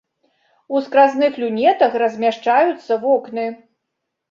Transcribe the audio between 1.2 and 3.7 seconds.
люнетах размяшчаюцца вокны.